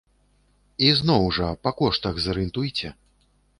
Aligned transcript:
І 0.87 0.89
зноў, 1.01 1.27
жа 1.39 1.51
па 1.69 1.75
коштах 1.83 2.19
зарыентуйце. 2.27 2.87